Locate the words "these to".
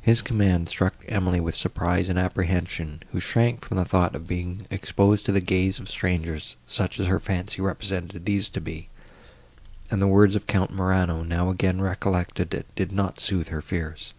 8.24-8.60